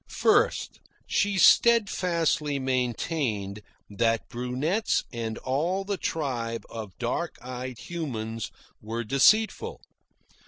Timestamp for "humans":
7.77-8.49